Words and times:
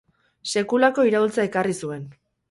Sekulako 0.53 1.05
iraultza 1.09 1.45
ekarri 1.49 1.77
zuen. 1.85 2.09